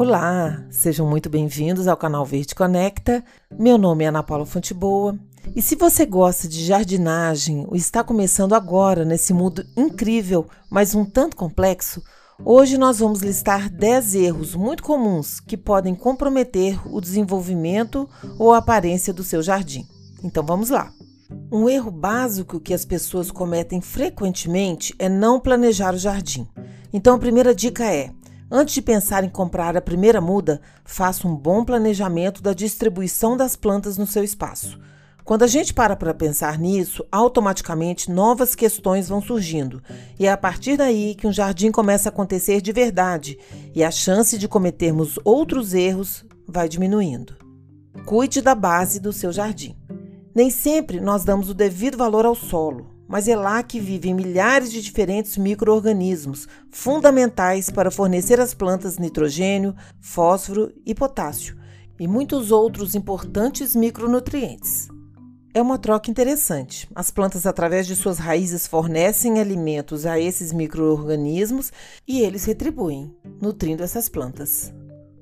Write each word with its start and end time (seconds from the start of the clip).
Olá, 0.00 0.64
sejam 0.70 1.06
muito 1.06 1.28
bem-vindos 1.28 1.86
ao 1.86 1.94
canal 1.94 2.24
Verde 2.24 2.54
Conecta. 2.54 3.22
Meu 3.52 3.76
nome 3.76 4.02
é 4.02 4.06
Ana 4.06 4.22
Paula 4.22 4.46
Fonteboa 4.46 5.14
e 5.54 5.60
se 5.60 5.76
você 5.76 6.06
gosta 6.06 6.48
de 6.48 6.64
jardinagem 6.64 7.66
ou 7.68 7.76
está 7.76 8.02
começando 8.02 8.54
agora 8.54 9.04
nesse 9.04 9.34
mundo 9.34 9.62
incrível, 9.76 10.46
mas 10.70 10.94
um 10.94 11.04
tanto 11.04 11.36
complexo, 11.36 12.02
hoje 12.42 12.78
nós 12.78 13.00
vamos 13.00 13.20
listar 13.20 13.68
10 13.68 14.14
erros 14.14 14.54
muito 14.54 14.82
comuns 14.82 15.38
que 15.38 15.54
podem 15.54 15.94
comprometer 15.94 16.80
o 16.90 16.98
desenvolvimento 16.98 18.08
ou 18.38 18.54
a 18.54 18.56
aparência 18.56 19.12
do 19.12 19.22
seu 19.22 19.42
jardim. 19.42 19.86
Então 20.24 20.42
vamos 20.42 20.70
lá. 20.70 20.90
Um 21.52 21.68
erro 21.68 21.90
básico 21.90 22.58
que 22.58 22.72
as 22.72 22.86
pessoas 22.86 23.30
cometem 23.30 23.82
frequentemente 23.82 24.94
é 24.98 25.10
não 25.10 25.38
planejar 25.38 25.92
o 25.92 25.98
jardim. 25.98 26.48
Então 26.90 27.16
a 27.16 27.18
primeira 27.18 27.54
dica 27.54 27.84
é: 27.84 28.10
Antes 28.52 28.74
de 28.74 28.82
pensar 28.82 29.22
em 29.22 29.28
comprar 29.28 29.76
a 29.76 29.80
primeira 29.80 30.20
muda, 30.20 30.60
faça 30.84 31.28
um 31.28 31.36
bom 31.36 31.64
planejamento 31.64 32.42
da 32.42 32.52
distribuição 32.52 33.36
das 33.36 33.54
plantas 33.54 33.96
no 33.96 34.08
seu 34.08 34.24
espaço. 34.24 34.76
Quando 35.22 35.44
a 35.44 35.46
gente 35.46 35.72
para 35.72 35.94
para 35.94 36.12
pensar 36.12 36.58
nisso, 36.58 37.06
automaticamente 37.12 38.10
novas 38.10 38.56
questões 38.56 39.08
vão 39.08 39.22
surgindo, 39.22 39.80
e 40.18 40.26
é 40.26 40.32
a 40.32 40.36
partir 40.36 40.76
daí 40.76 41.14
que 41.14 41.28
um 41.28 41.32
jardim 41.32 41.70
começa 41.70 42.08
a 42.08 42.10
acontecer 42.10 42.60
de 42.60 42.72
verdade 42.72 43.38
e 43.72 43.84
a 43.84 43.90
chance 43.92 44.36
de 44.36 44.48
cometermos 44.48 45.16
outros 45.24 45.72
erros 45.72 46.24
vai 46.48 46.68
diminuindo. 46.68 47.36
Cuide 48.04 48.42
da 48.42 48.56
base 48.56 48.98
do 48.98 49.12
seu 49.12 49.30
jardim. 49.30 49.76
Nem 50.34 50.50
sempre 50.50 51.00
nós 51.00 51.22
damos 51.22 51.48
o 51.50 51.54
devido 51.54 51.96
valor 51.96 52.26
ao 52.26 52.34
solo 52.34 52.99
mas 53.10 53.26
é 53.26 53.34
lá 53.34 53.60
que 53.60 53.80
vivem 53.80 54.14
milhares 54.14 54.70
de 54.70 54.80
diferentes 54.80 55.36
micro-organismos, 55.36 56.46
fundamentais 56.70 57.68
para 57.68 57.90
fornecer 57.90 58.38
às 58.38 58.54
plantas 58.54 58.98
nitrogênio, 58.98 59.74
fósforo 60.00 60.72
e 60.86 60.94
potássio, 60.94 61.56
e 61.98 62.06
muitos 62.06 62.52
outros 62.52 62.94
importantes 62.94 63.74
micronutrientes. 63.74 64.86
É 65.52 65.60
uma 65.60 65.76
troca 65.76 66.08
interessante. 66.08 66.88
As 66.94 67.10
plantas, 67.10 67.46
através 67.46 67.84
de 67.84 67.96
suas 67.96 68.18
raízes, 68.18 68.68
fornecem 68.68 69.40
alimentos 69.40 70.06
a 70.06 70.16
esses 70.20 70.52
micro-organismos 70.52 71.72
e 72.06 72.20
eles 72.20 72.44
retribuem, 72.44 73.12
nutrindo 73.42 73.82
essas 73.82 74.08
plantas. 74.08 74.72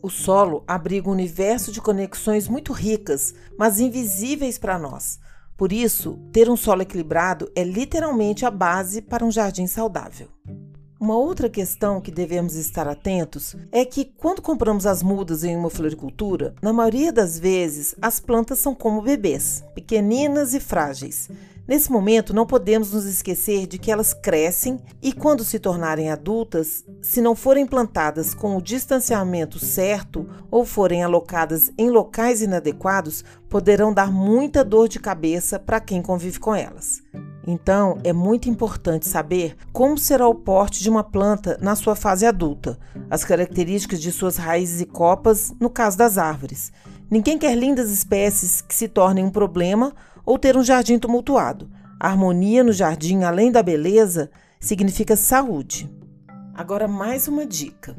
O 0.00 0.08
solo 0.08 0.62
abriga 0.68 1.08
um 1.08 1.12
universo 1.12 1.72
de 1.72 1.80
conexões 1.80 2.46
muito 2.46 2.72
ricas, 2.72 3.34
mas 3.58 3.80
invisíveis 3.80 4.56
para 4.56 4.78
nós 4.78 5.18
por 5.56 5.72
isso, 5.72 6.18
ter 6.32 6.50
um 6.50 6.56
solo 6.56 6.82
equilibrado 6.82 7.50
é 7.54 7.62
literalmente 7.62 8.44
a 8.44 8.50
base 8.50 9.00
para 9.02 9.24
um 9.24 9.30
jardim 9.30 9.66
saudável. 9.66 10.28
Uma 11.02 11.16
outra 11.16 11.48
questão 11.48 12.00
que 12.00 12.12
devemos 12.12 12.54
estar 12.54 12.86
atentos 12.86 13.56
é 13.72 13.84
que, 13.84 14.04
quando 14.04 14.40
compramos 14.40 14.86
as 14.86 15.02
mudas 15.02 15.42
em 15.42 15.56
uma 15.56 15.68
floricultura, 15.68 16.54
na 16.62 16.72
maioria 16.72 17.12
das 17.12 17.36
vezes 17.36 17.92
as 18.00 18.20
plantas 18.20 18.60
são 18.60 18.72
como 18.72 19.02
bebês, 19.02 19.64
pequeninas 19.74 20.54
e 20.54 20.60
frágeis. 20.60 21.28
Nesse 21.66 21.92
momento, 21.92 22.34
não 22.34 22.44
podemos 22.44 22.92
nos 22.92 23.04
esquecer 23.04 23.68
de 23.68 23.78
que 23.78 23.92
elas 23.92 24.12
crescem 24.12 24.80
e, 25.00 25.12
quando 25.12 25.44
se 25.44 25.60
tornarem 25.60 26.10
adultas, 26.10 26.84
se 27.00 27.20
não 27.20 27.36
forem 27.36 27.64
plantadas 27.64 28.34
com 28.34 28.56
o 28.56 28.62
distanciamento 28.62 29.60
certo 29.60 30.28
ou 30.50 30.64
forem 30.64 31.04
alocadas 31.04 31.70
em 31.78 31.88
locais 31.88 32.42
inadequados, 32.42 33.24
poderão 33.48 33.94
dar 33.94 34.10
muita 34.10 34.64
dor 34.64 34.88
de 34.88 34.98
cabeça 34.98 35.56
para 35.56 35.80
quem 35.80 36.02
convive 36.02 36.40
com 36.40 36.52
elas. 36.52 37.00
Então, 37.46 37.98
é 38.02 38.12
muito 38.12 38.48
importante 38.48 39.06
saber 39.06 39.56
como 39.72 39.96
será 39.98 40.26
o 40.26 40.34
porte 40.34 40.82
de 40.82 40.90
uma 40.90 41.04
planta 41.04 41.58
na 41.60 41.76
sua 41.76 41.94
fase 41.94 42.26
adulta, 42.26 42.78
as 43.08 43.24
características 43.24 44.00
de 44.00 44.10
suas 44.10 44.36
raízes 44.36 44.80
e 44.80 44.86
copas, 44.86 45.52
no 45.60 45.70
caso 45.70 45.96
das 45.96 46.18
árvores. 46.18 46.72
Ninguém 47.10 47.36
quer 47.36 47.54
lindas 47.56 47.90
espécies 47.90 48.60
que 48.60 48.74
se 48.74 48.88
tornem 48.88 49.24
um 49.24 49.30
problema 49.30 49.92
ou 50.24 50.38
ter 50.38 50.56
um 50.56 50.64
jardim 50.64 50.98
tumultuado. 50.98 51.70
A 51.98 52.08
harmonia 52.08 52.64
no 52.64 52.72
jardim, 52.72 53.22
além 53.22 53.52
da 53.52 53.62
beleza, 53.62 54.30
significa 54.58 55.16
saúde. 55.16 55.90
Agora, 56.54 56.88
mais 56.88 57.28
uma 57.28 57.46
dica: 57.46 57.96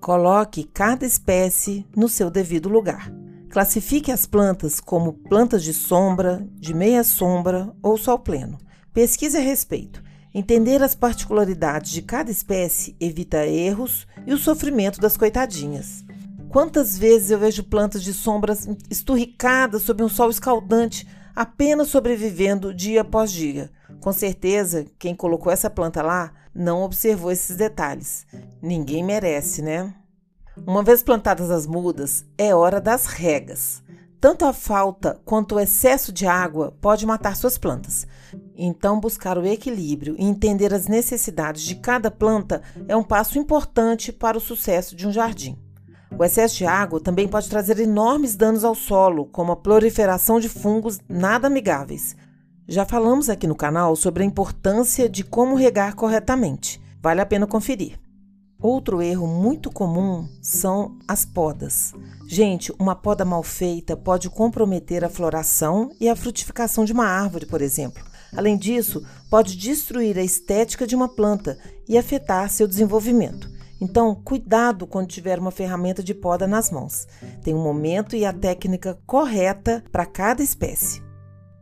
coloque 0.00 0.64
cada 0.64 1.04
espécie 1.04 1.86
no 1.94 2.08
seu 2.08 2.30
devido 2.30 2.68
lugar. 2.68 3.12
Classifique 3.50 4.12
as 4.12 4.26
plantas 4.26 4.78
como 4.78 5.12
plantas 5.12 5.64
de 5.64 5.74
sombra, 5.74 6.46
de 6.54 6.72
meia 6.72 7.02
sombra 7.02 7.72
ou 7.82 7.98
sol 7.98 8.18
pleno. 8.18 8.58
Pesquise 8.92 9.36
a 9.36 9.40
respeito. 9.40 10.02
Entender 10.32 10.80
as 10.80 10.94
particularidades 10.94 11.90
de 11.90 12.02
cada 12.02 12.30
espécie 12.30 12.96
evita 13.00 13.44
erros 13.44 14.06
e 14.24 14.32
o 14.32 14.38
sofrimento 14.38 15.00
das 15.00 15.16
coitadinhas. 15.16 16.04
Quantas 16.48 16.96
vezes 16.96 17.32
eu 17.32 17.38
vejo 17.38 17.64
plantas 17.64 18.02
de 18.02 18.12
sombras 18.12 18.68
esturricadas 18.88 19.82
sob 19.82 20.04
um 20.04 20.08
sol 20.08 20.30
escaldante 20.30 21.06
apenas 21.40 21.88
sobrevivendo 21.88 22.74
dia 22.74 23.00
após 23.00 23.32
dia. 23.32 23.70
Com 23.98 24.12
certeza, 24.12 24.84
quem 24.98 25.14
colocou 25.14 25.50
essa 25.50 25.70
planta 25.70 26.02
lá 26.02 26.34
não 26.54 26.82
observou 26.82 27.32
esses 27.32 27.56
detalhes. 27.56 28.26
Ninguém 28.60 29.02
merece, 29.02 29.62
né? 29.62 29.94
Uma 30.66 30.82
vez 30.82 31.02
plantadas 31.02 31.50
as 31.50 31.66
mudas, 31.66 32.26
é 32.36 32.54
hora 32.54 32.78
das 32.78 33.06
regas. 33.06 33.82
Tanto 34.20 34.44
a 34.44 34.52
falta 34.52 35.18
quanto 35.24 35.54
o 35.54 35.60
excesso 35.60 36.12
de 36.12 36.26
água 36.26 36.76
pode 36.78 37.06
matar 37.06 37.34
suas 37.34 37.56
plantas. 37.56 38.06
Então, 38.54 39.00
buscar 39.00 39.38
o 39.38 39.46
equilíbrio 39.46 40.16
e 40.18 40.24
entender 40.26 40.74
as 40.74 40.88
necessidades 40.88 41.62
de 41.62 41.76
cada 41.76 42.10
planta 42.10 42.60
é 42.86 42.94
um 42.94 43.02
passo 43.02 43.38
importante 43.38 44.12
para 44.12 44.36
o 44.36 44.42
sucesso 44.42 44.94
de 44.94 45.08
um 45.08 45.12
jardim. 45.12 45.56
O 46.20 46.24
excesso 46.24 46.58
de 46.58 46.66
água 46.66 47.00
também 47.00 47.26
pode 47.26 47.48
trazer 47.48 47.80
enormes 47.80 48.36
danos 48.36 48.62
ao 48.62 48.74
solo, 48.74 49.24
como 49.32 49.52
a 49.52 49.56
proliferação 49.56 50.38
de 50.38 50.50
fungos 50.50 51.00
nada 51.08 51.46
amigáveis. 51.46 52.14
Já 52.68 52.84
falamos 52.84 53.30
aqui 53.30 53.46
no 53.46 53.54
canal 53.54 53.96
sobre 53.96 54.22
a 54.22 54.26
importância 54.26 55.08
de 55.08 55.24
como 55.24 55.56
regar 55.56 55.94
corretamente. 55.94 56.78
Vale 57.00 57.22
a 57.22 57.24
pena 57.24 57.46
conferir. 57.46 57.98
Outro 58.60 59.00
erro 59.00 59.26
muito 59.26 59.70
comum 59.70 60.28
são 60.42 60.98
as 61.08 61.24
podas. 61.24 61.94
Gente, 62.28 62.70
uma 62.78 62.94
poda 62.94 63.24
mal 63.24 63.42
feita 63.42 63.96
pode 63.96 64.28
comprometer 64.28 65.02
a 65.02 65.08
floração 65.08 65.90
e 65.98 66.06
a 66.06 66.14
frutificação 66.14 66.84
de 66.84 66.92
uma 66.92 67.06
árvore, 67.06 67.46
por 67.46 67.62
exemplo. 67.62 68.04
Além 68.36 68.58
disso, 68.58 69.02
pode 69.30 69.56
destruir 69.56 70.18
a 70.18 70.22
estética 70.22 70.86
de 70.86 70.94
uma 70.94 71.08
planta 71.08 71.58
e 71.88 71.96
afetar 71.96 72.50
seu 72.50 72.68
desenvolvimento. 72.68 73.49
Então, 73.80 74.14
cuidado 74.14 74.86
quando 74.86 75.08
tiver 75.08 75.38
uma 75.38 75.50
ferramenta 75.50 76.02
de 76.02 76.14
poda 76.14 76.46
nas 76.46 76.70
mãos. 76.70 77.08
Tem 77.42 77.54
um 77.54 77.62
momento 77.62 78.14
e 78.14 78.24
a 78.26 78.32
técnica 78.32 78.98
correta 79.06 79.82
para 79.90 80.04
cada 80.04 80.42
espécie. 80.42 81.02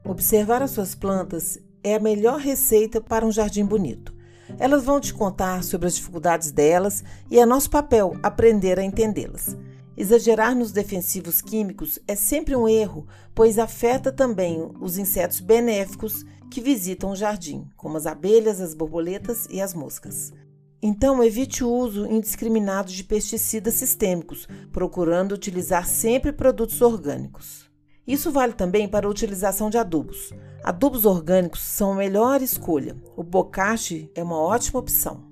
Observar 0.04 0.62
as 0.62 0.72
suas 0.72 0.94
plantas 0.94 1.58
é 1.82 1.94
a 1.94 2.00
melhor 2.00 2.40
receita 2.40 3.00
para 3.00 3.24
um 3.24 3.30
jardim 3.30 3.64
bonito. 3.64 4.12
Elas 4.58 4.82
vão 4.82 4.98
te 4.98 5.12
contar 5.12 5.62
sobre 5.62 5.86
as 5.86 5.94
dificuldades 5.94 6.50
delas 6.50 7.04
e 7.30 7.38
é 7.38 7.46
nosso 7.46 7.70
papel 7.70 8.14
aprender 8.22 8.78
a 8.78 8.82
entendê-las. 8.82 9.56
Exagerar 9.96 10.54
nos 10.54 10.72
defensivos 10.72 11.42
químicos 11.42 11.98
é 12.06 12.14
sempre 12.14 12.56
um 12.56 12.68
erro, 12.68 13.06
pois 13.34 13.58
afeta 13.58 14.10
também 14.10 14.70
os 14.80 14.96
insetos 14.96 15.40
benéficos 15.40 16.24
que 16.50 16.60
visitam 16.60 17.10
o 17.10 17.16
jardim, 17.16 17.68
como 17.76 17.96
as 17.96 18.06
abelhas, 18.06 18.60
as 18.60 18.74
borboletas 18.74 19.46
e 19.50 19.60
as 19.60 19.74
moscas. 19.74 20.32
Então, 20.80 21.22
evite 21.24 21.64
o 21.64 21.70
uso 21.70 22.06
indiscriminado 22.06 22.92
de 22.92 23.02
pesticidas 23.02 23.74
sistêmicos, 23.74 24.46
procurando 24.70 25.32
utilizar 25.32 25.86
sempre 25.86 26.32
produtos 26.32 26.80
orgânicos. 26.80 27.68
Isso 28.06 28.30
vale 28.30 28.52
também 28.52 28.88
para 28.88 29.06
a 29.06 29.10
utilização 29.10 29.68
de 29.68 29.76
adubos. 29.76 30.32
Adubos 30.62 31.04
orgânicos 31.04 31.60
são 31.60 31.92
a 31.92 31.96
melhor 31.96 32.40
escolha. 32.40 32.96
O 33.16 33.22
bocache 33.22 34.10
é 34.14 34.22
uma 34.22 34.38
ótima 34.38 34.80
opção. 34.80 35.28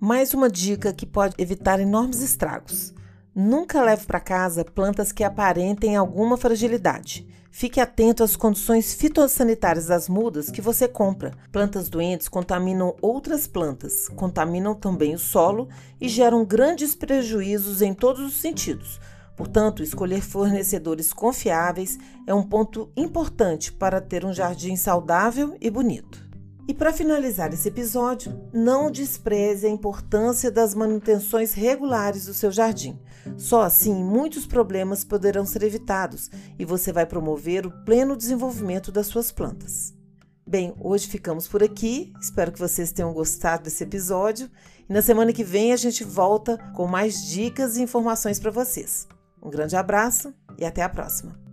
Mais 0.00 0.34
uma 0.34 0.50
dica 0.50 0.92
que 0.92 1.06
pode 1.06 1.34
evitar 1.38 1.78
enormes 1.78 2.20
estragos. 2.22 2.92
Nunca 3.34 3.82
leve 3.82 4.06
para 4.06 4.18
casa 4.18 4.64
plantas 4.64 5.12
que 5.12 5.22
aparentem 5.22 5.94
alguma 5.94 6.36
fragilidade. 6.36 7.26
Fique 7.58 7.80
atento 7.80 8.22
às 8.22 8.36
condições 8.36 8.92
fitossanitárias 8.92 9.86
das 9.86 10.10
mudas 10.10 10.50
que 10.50 10.60
você 10.60 10.86
compra. 10.86 11.32
Plantas 11.50 11.88
doentes 11.88 12.28
contaminam 12.28 12.94
outras 13.00 13.46
plantas, 13.46 14.10
contaminam 14.10 14.74
também 14.74 15.14
o 15.14 15.18
solo 15.18 15.66
e 15.98 16.06
geram 16.06 16.44
grandes 16.44 16.94
prejuízos 16.94 17.80
em 17.80 17.94
todos 17.94 18.22
os 18.26 18.34
sentidos. 18.34 19.00
Portanto, 19.34 19.82
escolher 19.82 20.20
fornecedores 20.20 21.14
confiáveis 21.14 21.98
é 22.26 22.34
um 22.34 22.42
ponto 22.42 22.90
importante 22.94 23.72
para 23.72 24.02
ter 24.02 24.22
um 24.26 24.34
jardim 24.34 24.76
saudável 24.76 25.56
e 25.58 25.70
bonito. 25.70 26.25
E 26.68 26.74
para 26.74 26.92
finalizar 26.92 27.52
esse 27.52 27.68
episódio, 27.68 28.48
não 28.52 28.90
despreze 28.90 29.66
a 29.66 29.70
importância 29.70 30.50
das 30.50 30.74
manutenções 30.74 31.52
regulares 31.52 32.26
do 32.26 32.34
seu 32.34 32.50
jardim. 32.50 32.98
Só 33.36 33.62
assim 33.62 33.94
muitos 33.94 34.46
problemas 34.46 35.04
poderão 35.04 35.46
ser 35.46 35.62
evitados 35.62 36.28
e 36.58 36.64
você 36.64 36.92
vai 36.92 37.06
promover 37.06 37.66
o 37.66 37.70
pleno 37.84 38.16
desenvolvimento 38.16 38.90
das 38.90 39.06
suas 39.06 39.30
plantas. 39.30 39.94
Bem, 40.44 40.74
hoje 40.80 41.08
ficamos 41.08 41.46
por 41.46 41.62
aqui. 41.62 42.12
Espero 42.20 42.52
que 42.52 42.58
vocês 42.58 42.92
tenham 42.92 43.12
gostado 43.12 43.64
desse 43.64 43.84
episódio. 43.84 44.50
E 44.88 44.92
na 44.92 45.02
semana 45.02 45.32
que 45.32 45.44
vem 45.44 45.72
a 45.72 45.76
gente 45.76 46.04
volta 46.04 46.56
com 46.74 46.86
mais 46.86 47.26
dicas 47.26 47.76
e 47.76 47.82
informações 47.82 48.38
para 48.38 48.50
vocês. 48.50 49.08
Um 49.42 49.50
grande 49.50 49.76
abraço 49.76 50.32
e 50.58 50.64
até 50.64 50.82
a 50.82 50.88
próxima! 50.88 51.45